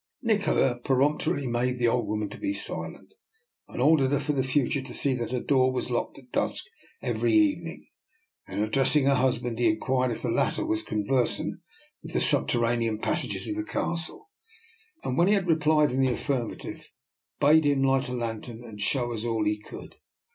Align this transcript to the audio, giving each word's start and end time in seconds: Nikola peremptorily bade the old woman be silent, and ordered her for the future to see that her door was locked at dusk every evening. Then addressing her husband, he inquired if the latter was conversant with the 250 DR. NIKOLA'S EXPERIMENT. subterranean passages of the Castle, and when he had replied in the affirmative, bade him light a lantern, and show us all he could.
Nikola 0.23 0.79
peremptorily 0.79 1.45
bade 1.45 1.77
the 1.77 1.87
old 1.87 2.07
woman 2.07 2.27
be 2.27 2.55
silent, 2.55 3.13
and 3.67 3.79
ordered 3.79 4.09
her 4.09 4.19
for 4.19 4.33
the 4.33 4.41
future 4.41 4.81
to 4.81 4.95
see 4.95 5.13
that 5.13 5.31
her 5.31 5.39
door 5.39 5.71
was 5.71 5.91
locked 5.91 6.17
at 6.17 6.31
dusk 6.31 6.65
every 7.03 7.31
evening. 7.33 7.87
Then 8.47 8.63
addressing 8.63 9.05
her 9.05 9.13
husband, 9.13 9.59
he 9.59 9.69
inquired 9.69 10.09
if 10.11 10.23
the 10.23 10.31
latter 10.31 10.65
was 10.65 10.81
conversant 10.81 11.59
with 12.01 12.13
the 12.13 12.19
250 12.19 12.19
DR. 12.19 12.19
NIKOLA'S 12.19 12.19
EXPERIMENT. 12.19 12.49
subterranean 12.49 12.97
passages 12.97 13.47
of 13.47 13.55
the 13.57 13.63
Castle, 13.71 14.29
and 15.03 15.17
when 15.19 15.27
he 15.27 15.35
had 15.35 15.47
replied 15.47 15.91
in 15.91 16.01
the 16.01 16.13
affirmative, 16.13 16.89
bade 17.39 17.65
him 17.65 17.83
light 17.83 18.09
a 18.09 18.15
lantern, 18.15 18.63
and 18.63 18.81
show 18.81 19.13
us 19.13 19.23
all 19.23 19.45
he 19.45 19.59
could. 19.59 19.97